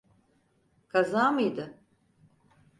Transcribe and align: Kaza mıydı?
Kaza 0.87 1.31
mıydı? 1.31 1.77